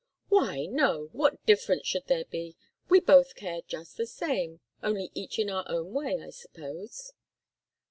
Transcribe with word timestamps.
"Why, 0.29 0.65
no! 0.65 1.09
What 1.11 1.45
difference 1.45 1.85
should 1.85 2.07
there 2.07 2.25
be? 2.25 2.55
We 2.89 2.99
both 2.99 3.35
care 3.35 3.61
just 3.61 3.97
the 3.97 4.07
same 4.07 4.59
only 4.81 5.11
each 5.13 5.37
in 5.37 5.47
our 5.47 5.63
own 5.69 5.93
way, 5.93 6.19
I 6.23 6.31
suppose." 6.31 7.13